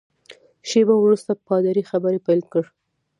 [0.69, 2.69] شېبه وروسته پادري خبرې پیل کړې.